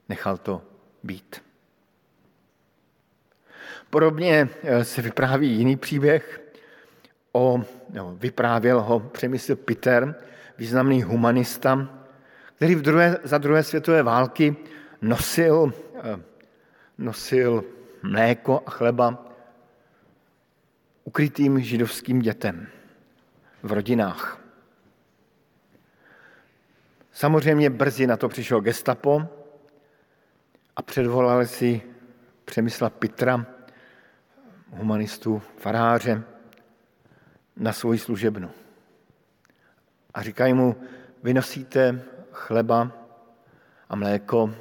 Nechal 0.09 0.37
to 0.37 0.63
být. 1.03 1.54
Podobně 3.91 4.49
eh, 4.63 4.85
se 4.85 5.03
vypráví 5.03 5.51
jiný 5.51 5.77
příběh, 5.77 6.41
o, 7.33 7.65
no, 7.91 8.17
vyprávěl 8.17 8.81
ho 8.81 9.01
Přemysl 9.01 9.57
Peter, 9.57 10.15
významný 10.59 11.03
humanista, 11.03 11.89
který 12.57 12.75
v 12.75 12.83
druhé, 12.83 13.19
za 13.25 13.39
druhé 13.39 13.63
světové 13.63 14.03
války 14.03 14.57
nosil, 15.03 15.73
eh, 15.95 16.21
nosil 16.99 17.65
mléko 18.03 18.63
a 18.67 18.71
chleba 18.71 19.27
ukrytým 21.05 21.61
židovským 21.61 22.19
dětem 22.19 22.67
v 23.63 23.73
rodinách. 23.73 24.41
Samozřejmě 27.13 27.71
brzy 27.71 28.07
na 28.07 28.17
to 28.17 28.29
přišel 28.29 28.61
gestapo 28.61 29.23
a 30.77 30.83
předvolali 30.83 31.47
si 31.47 31.83
Přemysla 32.45 32.91
Petra, 32.91 33.47
humanistu, 34.77 35.43
faráře, 35.57 36.23
na 37.57 37.73
svoji 37.73 37.99
služebnu. 37.99 38.51
A 40.15 40.23
říkají 40.23 40.55
mu, 40.55 40.77
vy 41.23 41.35
nosíte 41.35 42.03
chleba 42.33 42.91
a 43.89 43.97
mléko 43.97 44.55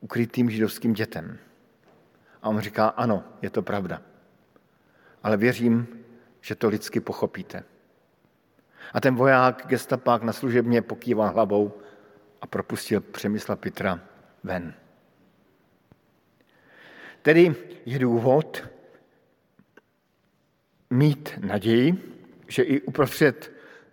ukrytým 0.00 0.50
židovským 0.50 0.92
dětem. 0.92 1.38
A 2.42 2.48
on 2.48 2.60
říká, 2.60 2.88
ano, 2.88 3.24
je 3.42 3.50
to 3.50 3.62
pravda. 3.62 4.02
Ale 5.22 5.36
věřím, 5.36 5.86
že 6.40 6.54
to 6.54 6.68
lidsky 6.68 7.00
pochopíte. 7.00 7.64
A 8.92 9.00
ten 9.00 9.14
voják, 9.14 9.66
gestapák 9.66 10.22
na 10.22 10.32
služebně 10.32 10.82
pokývá 10.82 11.28
hlavou 11.28 11.78
a 12.40 12.46
propustil 12.46 13.00
Přemysla 13.00 13.56
Petra 13.56 14.00
ven. 14.44 14.74
Tedy 17.22 17.54
je 17.86 17.98
důvod 17.98 18.68
mít 20.90 21.38
naději, 21.40 22.18
že 22.48 22.62
i 22.62 22.80
uprostřed 22.80 23.52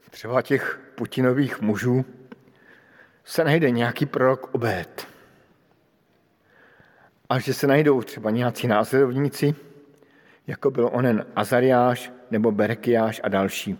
třeba 0.09 0.41
těch 0.41 0.79
Putinových 0.95 1.61
mužů 1.61 2.05
se 3.23 3.43
najde 3.43 3.71
nějaký 3.71 4.05
prorok 4.05 4.49
obét. 4.51 5.07
A 7.29 7.39
že 7.39 7.53
se 7.53 7.67
najdou 7.67 8.01
třeba 8.01 8.29
nějací 8.29 8.67
následovníci, 8.67 9.55
jako 10.47 10.71
byl 10.71 10.89
onen 10.93 11.25
Azariáš 11.35 12.11
nebo 12.31 12.51
Berekiáš 12.51 13.21
a 13.23 13.27
další, 13.29 13.79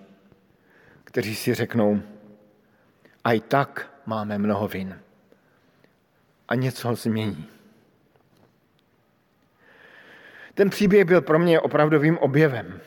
kteří 1.03 1.35
si 1.35 1.53
řeknou, 1.53 2.01
a 3.23 3.31
i 3.31 3.39
tak 3.39 3.91
máme 4.05 4.38
mnoho 4.38 4.67
vin. 4.67 4.99
A 6.47 6.55
něco 6.55 6.95
změní. 6.95 7.58
Ten 10.53 10.69
příběh 10.69 11.05
byl 11.05 11.21
pro 11.21 11.39
mě 11.39 11.59
opravdovým 11.59 12.17
objevem. 12.17 12.79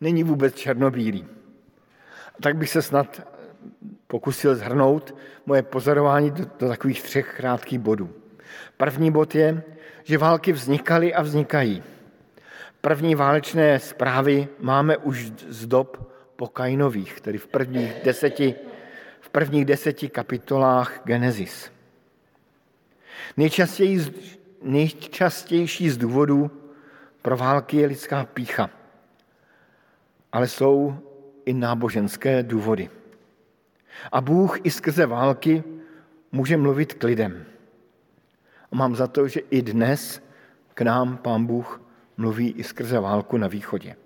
Není 0.00 0.24
vůbec 0.24 0.54
černobílý. 0.54 1.26
Tak 2.42 2.56
bych 2.56 2.70
se 2.70 2.82
snad 2.82 3.20
pokusil 4.06 4.54
zhrnout 4.54 5.14
moje 5.46 5.62
pozorování 5.62 6.30
do, 6.30 6.44
do 6.58 6.68
takových 6.68 7.02
třech 7.02 7.34
krátkých 7.36 7.78
bodů. 7.78 8.12
První 8.76 9.10
bod 9.10 9.34
je, 9.34 9.62
že 10.04 10.18
války 10.18 10.52
vznikaly 10.52 11.14
a 11.14 11.22
vznikají. 11.22 11.82
První 12.80 13.14
válečné 13.14 13.78
zprávy 13.78 14.48
máme 14.60 14.96
už 14.96 15.32
z 15.48 15.66
dob 15.66 16.12
pokajnových, 16.36 17.20
tedy 17.20 17.38
v 17.38 17.46
prvních 17.46 17.92
deseti, 18.04 18.54
v 19.20 19.30
prvních 19.30 19.64
deseti 19.64 20.08
kapitolách 20.08 21.00
Genesis. 21.04 21.72
Nejčastěji, 23.36 24.00
nejčastější 24.62 25.90
z 25.90 25.96
důvodů 25.96 26.50
pro 27.22 27.36
války 27.36 27.76
je 27.76 27.86
lidská 27.86 28.24
pícha, 28.24 28.70
ale 30.32 30.48
jsou 30.48 30.96
i 31.44 31.54
náboženské 31.54 32.42
důvody. 32.42 32.90
A 34.12 34.20
Bůh 34.20 34.58
i 34.64 34.70
skrze 34.70 35.06
války 35.06 35.64
může 36.32 36.56
mluvit 36.56 36.94
k 36.94 37.04
lidem. 37.04 37.44
A 38.72 38.76
mám 38.76 38.96
za 38.96 39.06
to, 39.06 39.28
že 39.28 39.40
i 39.40 39.62
dnes 39.62 40.22
k 40.74 40.80
nám 40.82 41.16
Pán 41.16 41.46
Bůh 41.46 41.80
mluví 42.16 42.50
i 42.50 42.64
skrze 42.64 43.00
válku 43.00 43.36
na 43.36 43.48
východě. 43.48 43.96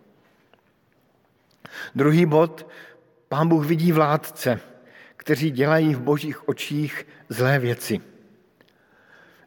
Druhý 1.95 2.27
bod. 2.27 2.67
Pán 3.29 3.49
Bůh 3.49 3.67
vidí 3.67 3.93
vládce, 3.93 4.61
kteří 5.17 5.51
dělají 5.51 5.95
v 5.95 6.01
božích 6.01 6.49
očích 6.49 7.07
zlé 7.29 7.59
věci. 7.59 8.01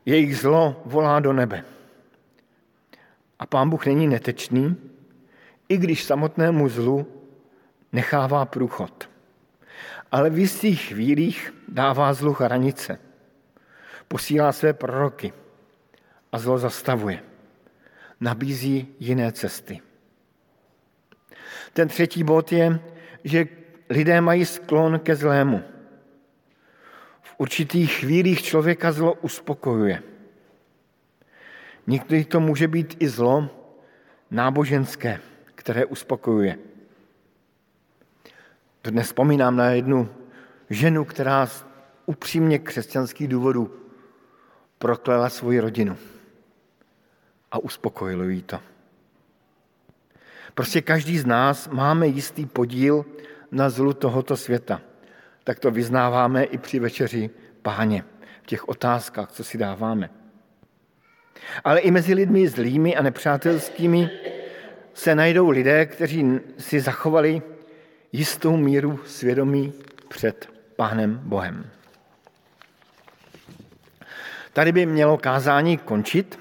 Jejich 0.05 0.37
zlo 0.37 0.81
volá 0.85 1.19
do 1.19 1.33
nebe. 1.33 1.65
A 3.39 3.45
pán 3.45 3.69
Bůh 3.69 3.85
není 3.85 4.07
netečný, 4.07 4.77
i 5.69 5.77
když 5.77 6.03
samotnému 6.03 6.69
zlu 6.69 7.07
nechává 7.91 8.45
průchod. 8.45 9.09
Ale 10.11 10.29
v 10.29 10.39
jistých 10.39 10.81
chvílích 10.81 11.53
dává 11.67 12.13
zlu 12.13 12.33
hranice. 12.33 12.99
Posílá 14.07 14.51
své 14.51 14.73
proroky 14.73 15.33
a 16.31 16.37
zlo 16.37 16.57
zastavuje. 16.57 17.23
Nabízí 18.19 18.87
jiné 18.99 19.31
cesty. 19.31 19.81
Ten 21.73 21.87
třetí 21.87 22.23
bod 22.23 22.51
je, 22.51 22.79
že 23.23 23.47
lidé 23.89 24.21
mají 24.21 24.45
sklon 24.45 24.99
ke 24.99 25.15
zlému. 25.15 25.63
Určitých 27.37 27.91
chvílích 27.91 28.43
člověka 28.43 28.91
zlo 28.91 29.13
uspokojuje. 29.13 30.03
Někdy 31.87 32.25
to 32.25 32.39
může 32.39 32.67
být 32.67 32.97
i 32.99 33.07
zlo 33.09 33.49
náboženské, 34.31 35.19
které 35.55 35.85
uspokojuje. 35.85 36.57
Dnes 38.83 39.07
vzpomínám 39.07 39.55
na 39.55 39.69
jednu 39.69 40.09
ženu, 40.69 41.05
která 41.05 41.45
z 41.45 41.65
upřímně 42.05 42.59
křesťanských 42.59 43.27
důvodů 43.27 43.79
proklela 44.77 45.29
svoji 45.29 45.59
rodinu 45.59 45.97
a 47.51 47.59
uspokojilo 47.59 48.23
jí 48.23 48.41
to. 48.41 48.59
Prostě 50.53 50.81
každý 50.81 51.17
z 51.17 51.25
nás 51.25 51.69
máme 51.69 52.07
jistý 52.07 52.45
podíl 52.45 53.05
na 53.51 53.69
zlu 53.69 53.93
tohoto 53.93 54.37
světa. 54.37 54.81
Tak 55.45 55.59
to 55.59 55.71
vyznáváme 55.71 56.43
i 56.43 56.57
při 56.57 56.79
večeři 56.79 57.29
páně, 57.61 58.03
v 58.43 58.45
těch 58.45 58.69
otázkách, 58.69 59.31
co 59.31 59.43
si 59.43 59.57
dáváme. 59.57 60.09
Ale 61.63 61.79
i 61.79 61.91
mezi 61.91 62.13
lidmi 62.13 62.47
zlými 62.47 62.95
a 62.95 63.03
nepřátelskými 63.03 64.09
se 64.93 65.15
najdou 65.15 65.49
lidé, 65.49 65.85
kteří 65.85 66.39
si 66.57 66.79
zachovali 66.79 67.41
jistou 68.11 68.57
míru 68.57 68.99
svědomí 69.05 69.73
před 70.07 70.49
Pánem 70.75 71.19
Bohem. 71.23 71.69
Tady 74.53 74.71
by 74.71 74.85
mělo 74.85 75.17
kázání 75.17 75.77
končit. 75.77 76.39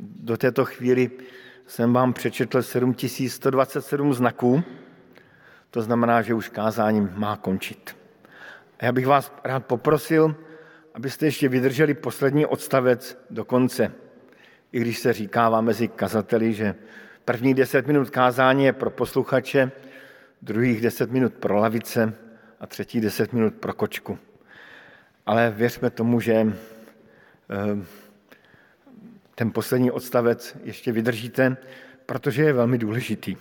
Do 0.00 0.36
této 0.36 0.64
chvíli 0.64 1.10
jsem 1.66 1.92
vám 1.92 2.12
přečetl 2.12 2.62
7127 2.62 4.14
znaků, 4.14 4.62
to 5.70 5.82
znamená, 5.82 6.22
že 6.22 6.34
už 6.34 6.48
kázání 6.48 7.08
má 7.14 7.36
končit. 7.36 8.03
Já 8.84 8.92
bych 8.92 9.06
vás 9.06 9.32
rád 9.44 9.66
poprosil, 9.66 10.36
abyste 10.94 11.26
ještě 11.26 11.48
vydrželi 11.48 11.94
poslední 11.94 12.46
odstavec 12.46 13.18
do 13.30 13.44
konce. 13.44 13.92
I 14.72 14.80
když 14.80 14.98
se 14.98 15.12
říkává 15.12 15.60
mezi 15.60 15.88
kazateli, 15.88 16.54
že 16.54 16.74
první 17.24 17.54
deset 17.54 17.86
minut 17.86 18.10
kázání 18.10 18.64
je 18.64 18.72
pro 18.72 18.90
posluchače, 18.90 19.70
druhých 20.42 20.80
deset 20.80 21.10
minut 21.10 21.34
pro 21.34 21.56
lavice 21.56 22.14
a 22.60 22.66
třetí 22.66 23.00
deset 23.00 23.32
minut 23.32 23.54
pro 23.54 23.74
kočku. 23.74 24.18
Ale 25.26 25.50
věřme 25.56 25.90
tomu, 25.90 26.20
že 26.20 26.34
eh, 26.34 26.48
ten 29.34 29.50
poslední 29.50 29.90
odstavec 29.90 30.56
ještě 30.64 30.92
vydržíte, 30.92 31.56
protože 32.06 32.42
je 32.42 32.52
velmi 32.52 32.78
důležitý. 32.78 33.36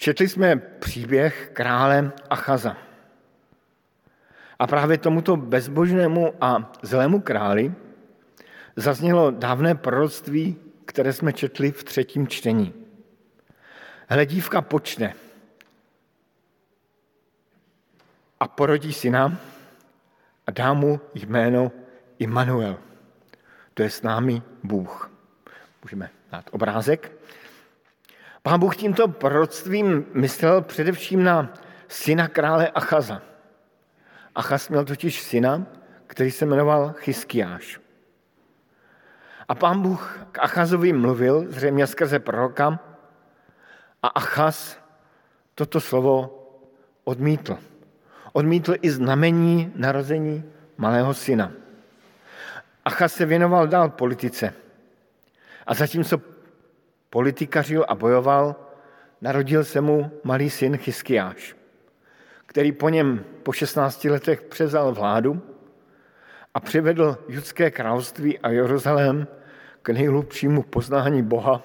Četli 0.00 0.28
jsme 0.28 0.56
příběh 0.56 1.50
krále 1.52 2.12
Achaza. 2.30 2.76
A 4.58 4.66
právě 4.66 4.98
tomuto 4.98 5.36
bezbožnému 5.36 6.34
a 6.40 6.72
zlému 6.82 7.20
králi 7.20 7.74
zaznělo 8.76 9.30
dávné 9.30 9.74
proroctví, 9.74 10.56
které 10.84 11.12
jsme 11.12 11.32
četli 11.32 11.72
v 11.72 11.84
třetím 11.84 12.28
čtení. 12.28 12.74
Hledívka 14.08 14.62
počne 14.62 15.14
a 18.40 18.48
porodí 18.48 18.92
syna 18.92 19.38
a 20.46 20.50
dá 20.50 20.72
mu 20.72 21.00
jméno 21.14 21.72
Immanuel. 22.18 22.78
To 23.74 23.82
je 23.82 23.90
s 23.90 24.02
námi 24.02 24.42
Bůh. 24.62 25.10
Můžeme 25.82 26.10
dát 26.32 26.44
obrázek. 26.50 27.12
Pán 28.42 28.60
Bůh 28.60 28.76
tímto 28.76 29.08
proroctvím 29.08 30.06
myslel 30.14 30.62
především 30.62 31.24
na 31.24 31.54
syna 31.88 32.28
krále 32.28 32.68
Achaza. 32.68 33.22
Achaz 34.34 34.68
měl 34.68 34.84
totiž 34.84 35.22
syna, 35.22 35.66
který 36.06 36.30
se 36.30 36.46
jmenoval 36.46 36.92
Chyskiáš. 36.92 37.80
A 39.48 39.54
pán 39.54 39.82
Bůh 39.82 40.20
k 40.32 40.38
Achazovi 40.38 40.92
mluvil, 40.92 41.44
zřejmě 41.48 41.86
skrze 41.86 42.18
proroka, 42.18 42.78
a 44.02 44.08
Achaz 44.08 44.78
toto 45.54 45.80
slovo 45.80 46.46
odmítl. 47.04 47.58
Odmítl 48.32 48.74
i 48.82 48.90
znamení 48.90 49.72
narození 49.76 50.44
malého 50.76 51.14
syna. 51.14 51.52
Achaz 52.84 53.12
se 53.12 53.26
věnoval 53.26 53.66
dál 53.66 53.88
politice. 53.88 54.54
A 55.66 55.74
zatímco 55.74 56.18
politikařil 57.10 57.84
a 57.88 57.94
bojoval, 57.94 58.56
narodil 59.20 59.64
se 59.64 59.80
mu 59.80 60.10
malý 60.24 60.50
syn 60.50 60.76
Chyskiáš, 60.76 61.56
který 62.46 62.72
po 62.72 62.88
něm 62.88 63.24
po 63.42 63.52
16 63.52 64.04
letech 64.04 64.42
převzal 64.42 64.92
vládu 64.92 65.42
a 66.54 66.60
přivedl 66.60 67.18
judské 67.28 67.70
království 67.70 68.38
a 68.38 68.50
Jeruzalém 68.50 69.26
k 69.82 69.88
nejhlubšímu 69.90 70.62
poznání 70.62 71.22
Boha 71.22 71.62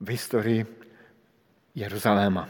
v 0.00 0.08
historii 0.10 0.66
Jeruzaléma. 1.74 2.48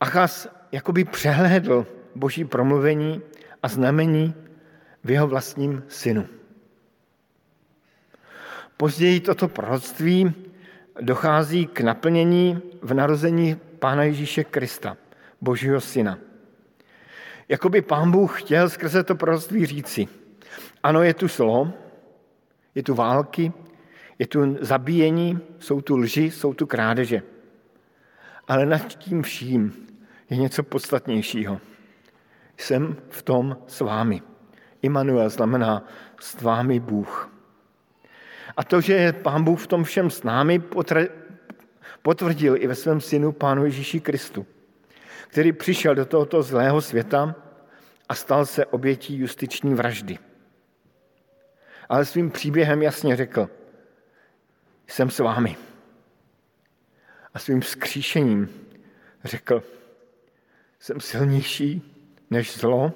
Achaz 0.00 0.48
jakoby 0.72 1.04
přehlédl 1.04 1.86
boží 2.14 2.44
promluvení 2.44 3.22
a 3.62 3.68
znamení 3.68 4.34
v 5.04 5.10
jeho 5.10 5.26
vlastním 5.26 5.82
synu. 5.88 6.39
Později 8.80 9.20
toto 9.20 9.48
proroctví 9.48 10.34
dochází 11.00 11.66
k 11.66 11.80
naplnění 11.80 12.62
v 12.82 12.94
narození 12.94 13.56
Pána 13.78 14.02
Ježíše 14.02 14.44
Krista, 14.44 14.96
Božího 15.40 15.80
syna. 15.80 16.18
Jakoby 17.48 17.82
pán 17.82 18.10
Bůh 18.10 18.42
chtěl 18.42 18.68
skrze 18.68 19.04
to 19.04 19.14
proroctví 19.14 19.66
říci, 19.66 20.08
ano, 20.82 21.02
je 21.02 21.14
tu 21.14 21.28
slo, 21.28 21.72
je 22.74 22.82
tu 22.82 22.94
války, 22.94 23.52
je 24.18 24.26
tu 24.26 24.56
zabíjení, 24.60 25.38
jsou 25.58 25.80
tu 25.80 25.96
lži, 25.96 26.30
jsou 26.30 26.54
tu 26.54 26.66
krádeže. 26.66 27.22
Ale 28.48 28.66
nad 28.66 28.88
tím 28.88 29.22
vším 29.22 29.88
je 30.30 30.36
něco 30.36 30.62
podstatnějšího. 30.62 31.60
Jsem 32.56 32.96
v 33.08 33.22
tom 33.22 33.56
s 33.66 33.80
vámi. 33.80 34.22
Immanuel 34.82 35.30
znamená 35.30 35.84
s 36.20 36.42
vámi 36.42 36.80
Bůh. 36.80 37.29
A 38.60 38.64
to, 38.64 38.80
že 38.80 38.92
je 38.92 39.12
Pán 39.12 39.44
Bůh 39.44 39.60
v 39.60 39.66
tom 39.66 39.84
všem 39.84 40.10
s 40.10 40.22
námi, 40.22 40.62
potvrdil 42.02 42.56
i 42.56 42.66
ve 42.66 42.74
svém 42.74 43.00
synu 43.00 43.32
Pánu 43.32 43.64
Ježíši 43.64 44.00
Kristu, 44.00 44.46
který 45.28 45.52
přišel 45.52 45.94
do 45.94 46.04
tohoto 46.04 46.42
zlého 46.42 46.80
světa 46.80 47.34
a 48.08 48.14
stal 48.14 48.46
se 48.46 48.66
obětí 48.66 49.18
justiční 49.18 49.74
vraždy. 49.74 50.18
Ale 51.88 52.04
svým 52.04 52.30
příběhem 52.30 52.82
jasně 52.82 53.16
řekl, 53.16 53.50
jsem 54.86 55.10
s 55.10 55.18
vámi. 55.18 55.56
A 57.34 57.38
svým 57.38 57.60
vzkříšením 57.60 58.48
řekl, 59.24 59.62
jsem 60.80 61.00
silnější 61.00 61.94
než 62.30 62.56
zlo 62.56 62.92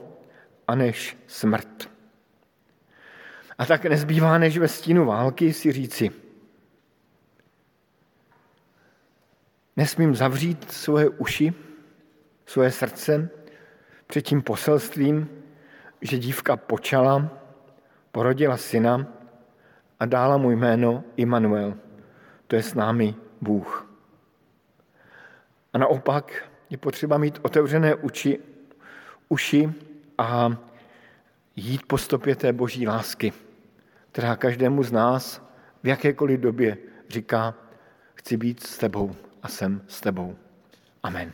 a 0.68 0.74
než 0.74 1.16
smrt. 1.26 1.93
A 3.58 3.66
tak 3.66 3.84
nezbývá, 3.84 4.38
než 4.38 4.58
ve 4.58 4.68
stínu 4.68 5.06
války 5.06 5.52
si 5.52 5.72
říci, 5.72 6.10
nesmím 9.76 10.14
zavřít 10.14 10.72
svoje 10.72 11.08
uši, 11.08 11.54
svoje 12.46 12.70
srdce 12.70 13.30
před 14.06 14.22
tím 14.22 14.42
poselstvím, 14.42 15.28
že 16.00 16.18
dívka 16.18 16.56
počala, 16.56 17.28
porodila 18.12 18.56
syna 18.56 19.06
a 20.00 20.06
dála 20.06 20.36
mu 20.36 20.50
jméno 20.50 21.04
Immanuel. 21.16 21.74
To 22.46 22.56
je 22.56 22.62
s 22.62 22.74
námi 22.74 23.14
Bůh. 23.40 23.90
A 25.72 25.78
naopak 25.78 26.44
je 26.70 26.78
potřeba 26.78 27.18
mít 27.18 27.38
otevřené 27.42 27.94
uči, 27.94 28.38
uši 29.28 29.72
a 30.18 30.56
jít 31.56 31.82
po 31.86 31.98
stopě 31.98 32.36
té 32.36 32.52
boží 32.52 32.86
lásky, 32.86 33.32
která 34.14 34.36
každému 34.36 34.82
z 34.82 34.92
nás 34.92 35.42
v 35.82 35.86
jakékoliv 35.86 36.40
době 36.40 36.78
říká, 37.08 37.54
chci 38.14 38.36
být 38.36 38.62
s 38.62 38.78
tebou 38.78 39.16
a 39.42 39.48
jsem 39.48 39.82
s 39.88 40.00
tebou. 40.00 40.36
Amen. 41.02 41.32